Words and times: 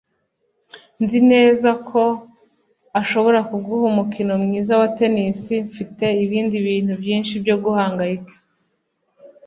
Nzi 1.03 1.19
neza 1.31 1.69
ko 1.89 2.01
ashobora 3.01 3.39
kuguha 3.49 3.83
umukino 3.91 4.33
mwiza 4.43 4.73
wa 4.81 4.87
tennis. 4.97 5.39
Mfite 5.69 6.05
ibindi 6.23 6.55
bintu 6.67 6.93
byinshi 7.01 7.33
byo 7.43 7.55
guhangayika. 7.63 8.35